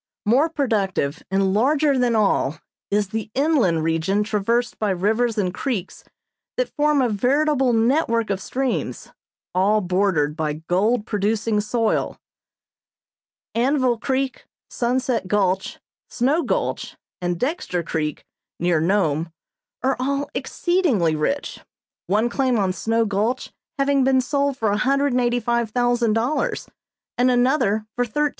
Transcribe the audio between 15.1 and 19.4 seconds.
Gulch, Snow Gulch and Dexter Creek, near Nome,